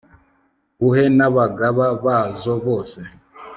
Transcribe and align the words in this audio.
nguhe 0.79 1.03
n'abagaba 1.17 1.85
bazo 2.03 2.53
bose 2.65 2.99